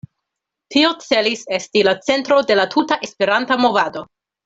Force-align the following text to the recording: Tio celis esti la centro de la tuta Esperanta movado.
Tio 0.75 0.89
celis 1.09 1.45
esti 1.59 1.85
la 1.89 1.95
centro 2.09 2.41
de 2.53 2.57
la 2.61 2.67
tuta 2.75 3.01
Esperanta 3.11 3.63
movado. 3.69 4.07